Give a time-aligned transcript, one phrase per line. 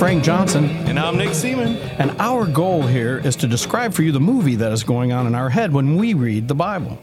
[0.00, 1.76] name is Frank Johnson, And I'm Nick Seaman.
[1.98, 5.26] and our goal here is to describe for you the movie that is going on
[5.26, 6.98] in our head when we read the Bible.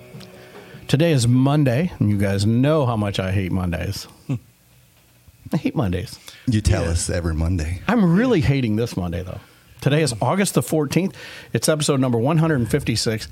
[0.87, 4.07] Today is Monday, and you guys know how much I hate Mondays.
[4.29, 6.17] I hate Mondays.
[6.47, 7.81] You tell us every Monday.
[7.87, 9.39] I'm really hating this Monday, though.
[9.81, 11.13] Today is August the 14th.
[11.53, 13.27] It's episode number 156.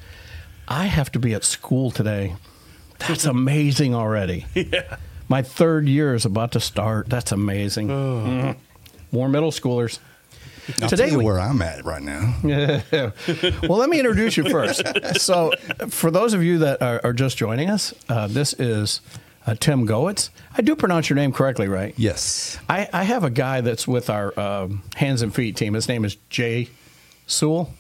[0.67, 2.35] I have to be at school today.
[2.99, 4.45] That's amazing already.
[4.55, 4.97] Yeah.
[5.29, 7.09] My third year is about to start.
[7.09, 7.87] That's amazing.
[7.87, 8.57] Mhm.
[9.13, 9.99] More middle schoolers.
[10.81, 12.35] I'll Today tell you we- where I'm at right now.
[13.67, 14.81] well, let me introduce you first.
[15.21, 15.51] So,
[15.89, 19.01] for those of you that are, are just joining us, uh, this is
[19.45, 20.29] uh, Tim Goetz.
[20.57, 21.93] I do pronounce your name correctly, right?
[21.97, 22.57] Yes.
[22.69, 25.73] I, I have a guy that's with our um, hands and feet team.
[25.73, 26.69] His name is Jay
[27.27, 27.73] Sewell.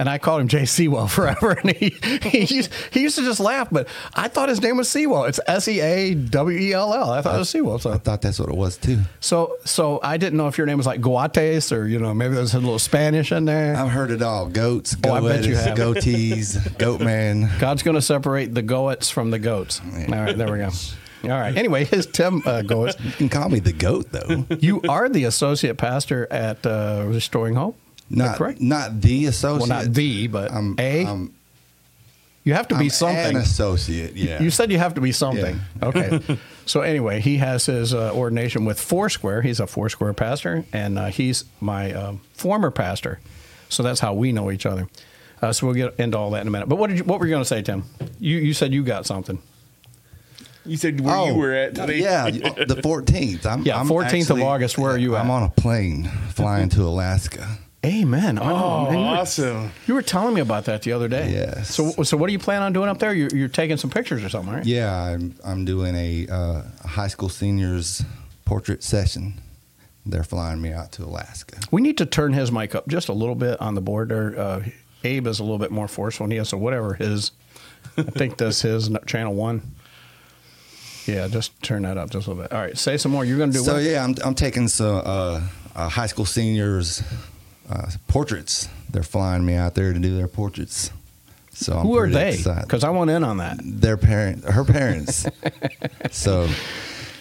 [0.00, 1.52] And I called him Jay Sewell forever.
[1.52, 1.90] And he,
[2.22, 5.24] he, used, he used to just laugh, but I thought his name was Sewell.
[5.24, 7.10] It's S E A W E L L.
[7.10, 7.74] I thought it was Sewell.
[7.84, 9.00] I thought that's what it was too.
[9.20, 12.34] so, so I didn't know if your name was like Guates or, you know, maybe
[12.34, 13.74] there's a little Spanish in there.
[13.76, 14.46] I've heard it all.
[14.48, 17.50] Goats, Oh, I bet you goettes, goatees, goat man.
[17.58, 19.80] God's going to separate the goats from the goats.
[19.84, 20.70] All right, there we go.
[21.24, 21.56] All right.
[21.56, 22.94] Anyway, his Tim uh, Goetz.
[23.04, 24.44] You can call me the goat though.
[24.60, 27.76] You are the associate pastor at uh, Restoring Hope.
[28.10, 28.60] Is that Not correct?
[28.60, 29.68] not the associate.
[29.68, 31.04] Well, not the, but I'm, a.
[31.04, 31.34] I'm,
[32.44, 33.36] you have to be I'm something.
[33.36, 34.16] An associate.
[34.16, 34.40] Yeah.
[34.40, 35.60] You said you have to be something.
[35.82, 36.38] Okay.
[36.64, 39.42] so anyway, he has his uh, ordination with Foursquare.
[39.42, 43.20] He's a Foursquare pastor, and uh, he's my um, former pastor.
[43.68, 44.88] So that's how we know each other.
[45.42, 46.68] Uh, so we'll get into all that in a minute.
[46.68, 47.84] But what did you, what were you going to say, Tim?
[48.18, 49.38] You you said you got something.
[50.64, 52.00] You said where you were at today.
[52.00, 52.30] Oh, Yeah,
[52.66, 53.46] the 14th.
[53.46, 55.24] I'm, Yeah, I'm 14th of August, where are you at?
[55.24, 57.58] I'm on a plane flying to Alaska.
[57.86, 58.38] Amen.
[58.40, 59.70] Oh, man, you were- awesome.
[59.86, 61.30] You were telling me about that the other day.
[61.30, 61.74] Yes.
[61.74, 63.14] So, so what do you plan on doing up there?
[63.14, 64.66] You're, you're taking some pictures or something, right?
[64.66, 68.02] Yeah, I'm I'm doing a uh, high school seniors
[68.44, 69.34] portrait session.
[70.04, 71.58] They're flying me out to Alaska.
[71.70, 74.36] We need to turn his mic up just a little bit on the board there.
[74.38, 74.64] Uh,
[75.04, 77.30] Abe is a little bit more forceful than he is, so whatever his,
[77.96, 79.62] I think that's his channel one.
[81.06, 82.52] Yeah, just turn that up just a little bit.
[82.52, 83.24] All right, say some more.
[83.24, 83.82] You're going to do So what?
[83.84, 85.40] yeah, I'm I'm taking some uh,
[85.76, 87.02] uh, high school seniors
[87.70, 88.68] uh, portraits.
[88.90, 90.90] They're flying me out there to do their portraits.
[91.52, 92.36] So I'm Who are they?
[92.62, 93.58] Because I want in on that.
[93.62, 95.26] their parent, her parents.
[96.12, 96.48] so,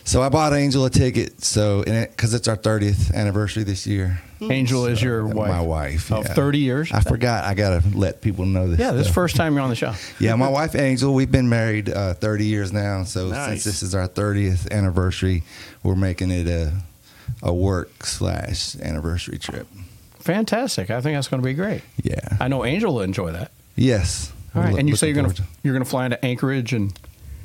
[0.04, 1.44] so I bought Angel a ticket.
[1.44, 4.22] So, because it's our 30th anniversary this year.
[4.40, 5.50] Angel is your wife.
[5.50, 6.34] My wife Of yeah.
[6.36, 6.92] 30 years?
[6.92, 7.46] I forgot.
[7.46, 8.80] I gotta let people know this.
[8.80, 9.94] Yeah, this first time you're on the show.
[10.20, 11.12] Yeah, my wife Angel.
[11.12, 13.04] We've been married uh, 30 years now.
[13.06, 13.48] So Nice.
[13.50, 15.42] since this is our 30th anniversary,
[15.82, 16.72] we're making it a
[17.42, 19.68] a work slash anniversary trip.
[20.28, 20.92] Fantastic.
[20.92, 21.82] I think that's going to be great.
[22.04, 22.20] Yeah.
[22.40, 23.52] I know Angel will enjoy that.
[23.76, 24.32] yes.
[24.56, 26.74] All right, Look- and you say you're going to you're going to fly into Anchorage
[26.74, 26.98] and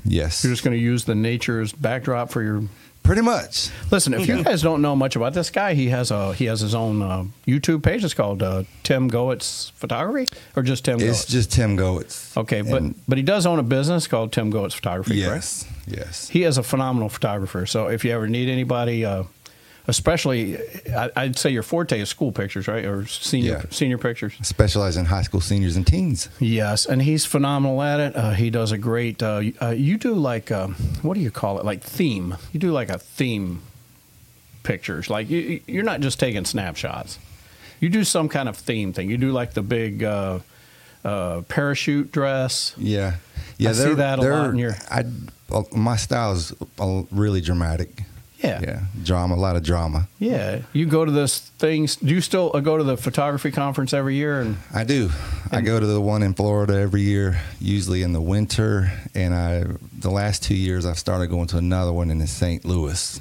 [0.05, 0.43] Yes.
[0.43, 2.63] you're just going to use the nature's backdrop for your
[3.03, 3.69] Pretty much.
[3.91, 6.61] Listen, if you guys don't know much about this guy, he has a he has
[6.61, 8.05] his own uh, YouTube page.
[8.05, 11.25] It's called uh, Tim Goetz Photography, or just Tim It's Goetz.
[11.27, 12.37] just Tim Goetz.
[12.37, 15.17] okay, but And- but he does own a business called Tim Goetz Photography.
[15.17, 15.67] yes.
[15.89, 16.29] Yes.
[16.29, 17.67] he is a phenomenal photographer.
[17.67, 19.25] So if you ever need anybody, uh,
[19.89, 20.59] especially,
[20.95, 23.63] I, I'd say your forte is school pictures, right, or senior Yeah.
[23.71, 24.35] senior pictures.
[24.43, 26.29] specialize in high school seniors and teens.
[26.39, 28.17] Yes, and he's phenomenal at it.
[28.17, 29.23] Uh, he does a great.
[29.23, 31.65] Uh, you- uh, you do like um, what do you call it?
[31.65, 32.37] Like theme.
[32.53, 33.63] You do like a theme
[34.63, 35.11] pictures.
[35.11, 37.19] Like you, you're not just taking snapshots.
[37.81, 39.11] You do some kind of theme thing.
[39.11, 40.39] You do like the big uh,
[41.05, 42.75] uh, parachute dress.
[42.79, 43.17] Yeah,
[43.59, 43.71] yeah.
[43.71, 45.05] I see that a lot in your- I,
[45.51, 48.05] uh, my style is uh, really dramatic.
[48.43, 48.61] Yeah.
[48.63, 50.09] Yeah, drama, a lot of drama.
[50.19, 51.97] Yeah, you go to this things.
[51.97, 54.41] Do you still uh, go to the photography conference every year?
[54.41, 55.11] And I do.
[55.51, 59.65] I go to the one in Florida every year, usually in the winter, and I
[59.99, 62.65] the last two years I've started going to another one in St.
[62.65, 63.21] Louis.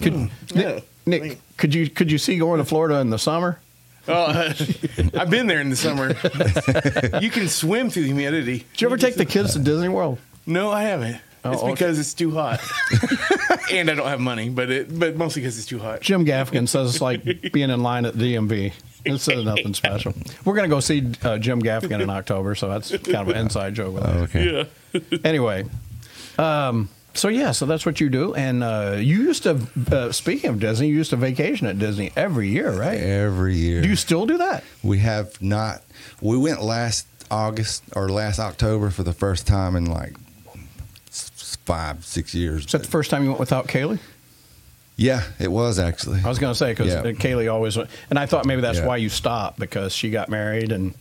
[0.00, 0.80] could, Yeah.
[1.04, 3.60] Nick, Nick, could you could you see going to Florida in the summer?
[4.08, 4.26] Oh,
[5.14, 6.08] I've been there in the summer.
[7.20, 8.58] you can swim through the humidity.
[8.72, 10.18] Did you ever take the kids to Disney World?
[10.46, 11.20] No, I haven't.
[11.44, 11.72] Oh, it's okay.
[11.72, 12.60] because it's too hot,
[13.72, 14.48] and I don't have money.
[14.48, 16.00] But it, but mostly because it's too hot.
[16.00, 17.22] Jim Gaffigan says it's like
[17.52, 18.72] being in line at DMV.
[19.04, 20.14] It's uh, nothing special.
[20.44, 23.36] We're going to go see uh, Jim Gaffigan in October, so that's kind of an
[23.36, 23.94] inside joke.
[23.94, 24.16] With that.
[24.16, 24.66] okay.
[24.92, 25.00] Yeah.
[25.24, 25.64] Anyway,
[26.38, 28.34] um, so yeah, so that's what you do.
[28.34, 29.60] And uh, you used to,
[29.92, 32.98] uh, speaking of Disney, you used to vacation at Disney every year, right?
[32.98, 33.82] Every year.
[33.82, 34.64] Do you still do that?
[34.82, 35.82] we have not.
[36.20, 40.25] We went last August or last October for the first time in like s-
[41.66, 42.64] five, six years.
[42.64, 43.98] Is that the first time you went without Kaylee?
[44.98, 46.20] yeah, it was actually.
[46.24, 47.02] I was going to say because Yeah.
[47.02, 48.86] Kaylee always went, and I thought maybe that's Yeah.
[48.86, 50.94] why you stopped because she got married and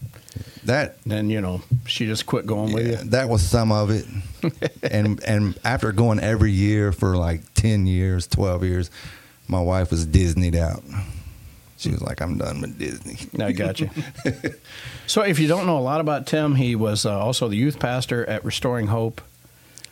[0.66, 3.10] That then you know she just quit going with Yeah, you.
[3.12, 4.06] that was some of it.
[4.84, 8.90] and and after going every year for like ten years, twelve years,
[9.48, 10.84] my wife was Disneyed out.
[11.78, 13.90] She was like, "I'm done with Disney." I got you.
[15.08, 17.80] so, if you don't know a lot about Tim, he was uh, also the youth
[17.80, 19.22] pastor at Restoring Hope,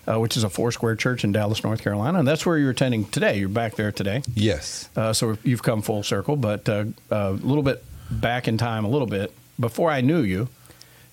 [0.07, 2.19] uh, which is a Foursquare church in Dallas, North Carolina.
[2.19, 3.37] And that's where you're attending today.
[3.39, 4.21] You're back there today.
[4.33, 4.89] Yes.
[4.95, 8.89] Uh, so, you've come full circle, but uh, a little bit back in time, a
[8.89, 9.33] little bit.
[9.59, 10.49] Before I knew you,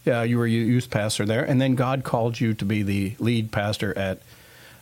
[0.04, 1.44] yeah, you were a youth pastor there.
[1.44, 4.20] And then God called you to be the lead pastor at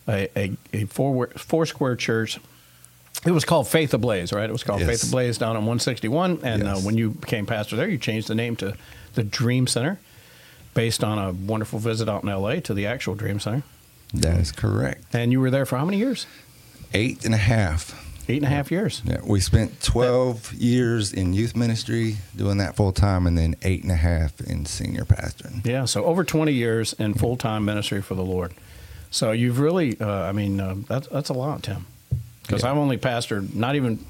[0.06, 2.38] a, a, a four, Foursquare church
[3.26, 4.48] it was called Faith Ablaze, right?
[4.48, 4.88] It was called Yes.
[4.88, 6.40] Faith Ablaze down on 161.
[6.44, 6.84] And uh, Yes.
[6.84, 8.74] when you became pastor there, you changed the name to
[9.14, 9.98] the Dream Center,
[10.74, 12.60] based on a wonderful visit out in L.A.
[12.60, 13.64] to the actual Dream Center.
[14.14, 15.04] That is correct.
[15.14, 16.26] And you were there for how many years?
[16.94, 18.04] Eight and a half.
[18.30, 19.00] Eight and a half years.
[19.04, 23.82] Yeah, we spent 12 years in youth ministry doing that full time, and then eight
[23.82, 25.64] and a half in senior pastoring.
[25.66, 28.52] Yeah, so over 20 years in full time ministry for the Lord.
[29.10, 31.86] So you've really, uh, I mean, uh, that's that's a lot, Tim.
[32.42, 32.70] Because Yeah.
[32.70, 34.04] I've only pastored not even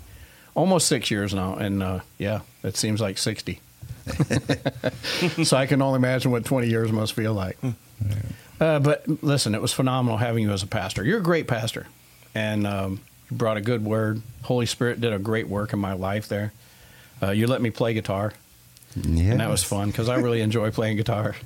[0.56, 3.60] almost six years now, and uh, yeah, it seems like 60.
[5.44, 7.56] so I can only imagine what 20 years must feel like.
[8.60, 11.04] Uh, but listen, it was phenomenal having you as a pastor.
[11.04, 11.86] You're a great pastor,
[12.34, 13.00] and um,
[13.30, 14.22] you brought a good word.
[14.42, 16.52] Holy Spirit did a great work in my life there.
[17.22, 18.32] Uh, you let me play guitar,
[18.96, 21.36] Yeah, and that was fun because I really enjoy playing guitar.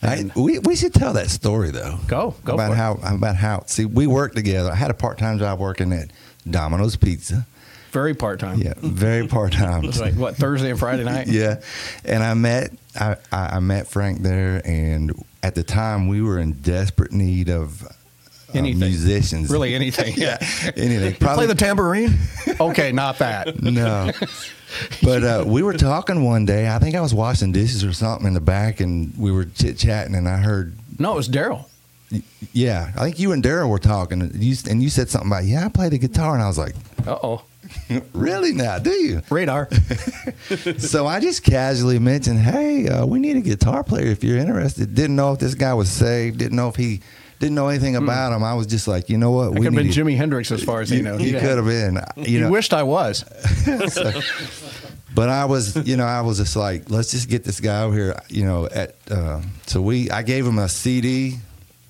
[0.00, 1.98] I, we we should tell that story though.
[2.06, 2.76] Go, go about for it.
[2.76, 4.70] how about how see we worked together.
[4.70, 6.10] I had a part time job working at
[6.48, 7.46] Domino's Pizza.
[7.90, 8.60] Very part time.
[8.60, 9.82] Yeah, very part time.
[9.84, 11.26] It was like what Thursday and Friday night.
[11.28, 11.62] yeah,
[12.04, 15.12] and I met I I met Frank there, and
[15.42, 19.50] at the time we were in desperate need of uh, musicians.
[19.50, 20.14] Really, anything.
[20.16, 20.38] yeah,
[20.76, 21.14] anything.
[21.14, 22.14] Play the tambourine.
[22.60, 23.62] okay, not that.
[23.62, 24.10] no.
[25.02, 26.68] But uh, we were talking one day.
[26.68, 29.78] I think I was washing dishes or something in the back, and we were chit
[29.78, 31.64] chatting, and I heard, No, it was Daryl.
[32.52, 35.44] yeah, I think you and Daryl were talking, and you, and you said something about,
[35.44, 36.74] yeah, I play the guitar, and I was like,
[37.06, 37.42] Uh oh.
[38.12, 39.22] really now, do you?
[39.30, 39.68] Radar.
[40.78, 44.94] so I just casually mentioned, hey, uh, we need a guitar player if you're interested.
[44.94, 46.38] Didn't know if this guy was saved.
[46.38, 47.00] Didn't know if he
[47.40, 48.42] didn't know anything about him.
[48.42, 50.62] I was just like, you know what, It could have been need- Jimi Hendrix as
[50.64, 51.22] far as he You, knows.
[51.22, 52.50] you could have been, you You know.
[52.50, 53.24] wished I was.
[55.14, 57.94] But I was, you know, I was just like, let's just get this guy over
[57.96, 58.66] here, you know.
[58.66, 61.38] At uh, so we, I gave him a CD.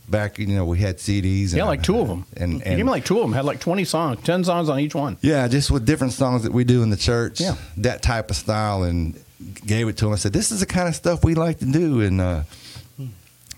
[0.09, 1.53] Back, you know, we had CDs.
[1.53, 2.25] Yeah, and- like two of them.
[2.37, 3.33] and and gave me like two of them.
[3.33, 5.19] Had like twenty songs, ten songs on each one.
[5.21, 7.41] yeah, just with different songs that we do in the church.
[7.41, 7.57] Yeah.
[7.79, 9.23] that type of style, and
[9.67, 10.13] gave it to him.
[10.13, 12.43] I said, "This is the kind of stuff we like to do." And uh,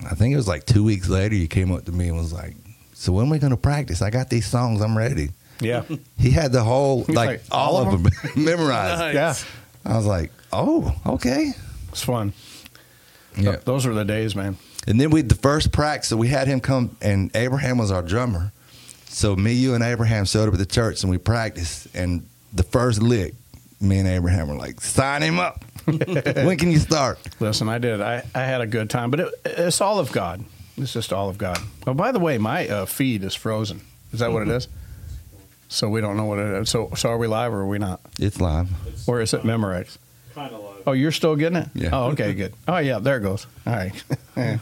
[0.05, 2.33] I think it was like two weeks later, he came up to me and was
[2.33, 2.57] like,
[2.95, 4.03] "So when are we going to practice?
[4.03, 4.81] I got these songs.
[4.81, 5.31] I'm ready."
[5.61, 5.83] Yeah.
[6.19, 8.13] He had the whole like, like, all, all of of them
[8.45, 8.99] memorized.
[9.15, 9.15] Nice.
[9.15, 9.35] Yeah.
[9.93, 11.53] I was like, "Oh, okay."
[11.91, 12.33] It's fun.
[13.37, 13.57] Yeah.
[13.65, 14.57] Those were the days, man.
[14.87, 18.03] And then we the first practice, so we had him come, and Abraham was our
[18.03, 18.53] drummer.
[19.07, 21.89] So me, you, and Abraham showed up at the church, and we practiced.
[21.95, 23.35] And the first lick,
[23.81, 25.65] me and Abraham were like, "Sign him up.
[25.85, 28.01] when can you start?" Listen, I did.
[28.01, 30.45] I, I had a good time, but it, it's all of God.
[30.77, 31.59] It's just all of God.
[31.87, 33.83] Oh, by the way, my uh, feed is frozen.
[34.13, 34.69] Is that what it is?
[35.69, 36.71] So we don't know what it is.
[36.71, 38.01] So, so are we live or are we not?
[38.19, 38.69] It's live.
[39.07, 39.99] Or is it Memorex?
[40.41, 40.83] Kind of live.
[40.87, 41.69] Oh, you're still getting it?
[41.75, 41.91] Yeah.
[41.93, 42.55] Oh, okay, good.
[42.67, 43.47] Oh, yeah, there it goes.
[43.67, 44.05] All right.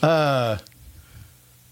[0.00, 0.56] Uh,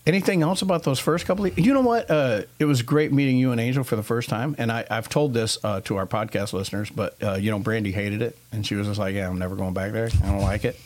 [0.05, 2.11] anything else about those first couple of You know what?
[2.11, 4.57] Uh, it was great meeting you and Angel for the first time.
[4.59, 7.93] And I, I've told this uh, to our podcast listeners, but, uh, you know, Brandy
[7.93, 8.37] hated it.
[8.51, 10.09] And she was just like, yeah, I'm never going back there.
[10.25, 10.77] I don't like it.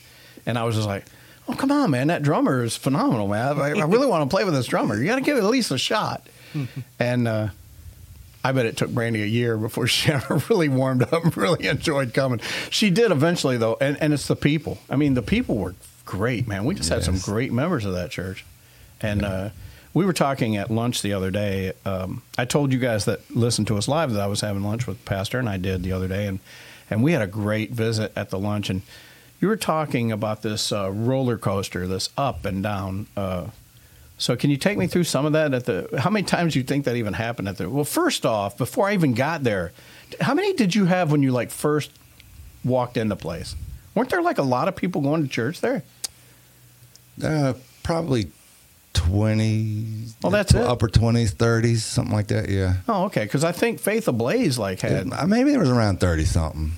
[0.44, 1.06] And I was just like,
[1.48, 2.08] oh, come on, man.
[2.08, 3.58] That drummer is phenomenal, man.
[3.58, 4.96] I, I really want to play with this drummer.
[4.96, 6.26] You got to give it at least a shot.
[6.98, 7.48] and, uh,
[8.42, 11.66] I bet it took Brandy a year before she ever really warmed up and really
[11.66, 12.40] enjoyed coming.
[12.70, 14.78] She did eventually, though, and, and it's the people.
[14.88, 16.64] I mean, the people were great, man.
[16.64, 18.44] We just had some great members of that church.
[19.00, 19.50] And uh,
[19.94, 21.72] we were talking at lunch the other day.
[21.84, 24.86] Um, I told you guys that listened to us live that I was having lunch
[24.86, 26.26] with Pastor, and I did the other day.
[26.26, 26.40] And,
[26.90, 28.70] and we had a great visit at the lunch.
[28.70, 28.82] And
[29.40, 33.06] you were talking about this uh, roller coaster, this up and down.
[33.16, 33.46] Uh,
[34.20, 36.58] so can you take me through some of that at the how many times do
[36.58, 39.72] you think that even happened at the Well, first off, before I even got there,
[40.20, 41.90] how many did you have when you like first
[42.62, 43.56] walked into the place?
[43.94, 45.84] Weren't there like a lot of people going to church there?
[47.24, 48.30] Uh, probably
[48.92, 49.86] twenty.
[50.22, 50.60] Oh, that's it?
[50.60, 52.50] Upper twenties, thirties, something like that.
[52.50, 52.74] Yeah.
[52.88, 56.72] Oh, okay, cuz I think Faith Ablaze like had Maybe there was around thirty something.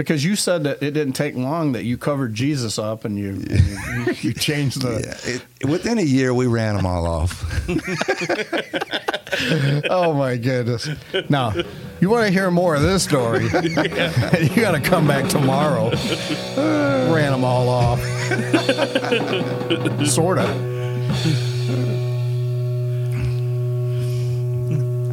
[0.00, 3.34] Because you said that it didn't take long that you covered Jesus up and you
[3.34, 5.34] you, you changed the Yeah.
[5.34, 7.44] It, within a year, we ran them all off.
[9.88, 10.88] Oh my goodness.
[11.30, 11.54] Now,
[12.00, 13.44] you want to hear more of this story?
[13.44, 15.90] you got to come back tomorrow.
[17.14, 18.00] Ran them all off.
[20.06, 20.38] sort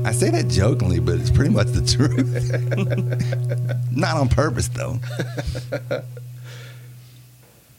[0.07, 2.31] I say that jokingly, but it's pretty much the truth.
[3.91, 4.99] Not on purpose, though.